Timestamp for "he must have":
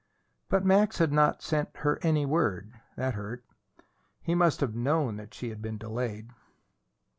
4.23-4.73